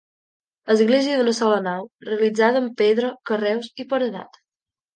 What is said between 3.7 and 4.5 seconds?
i paredat.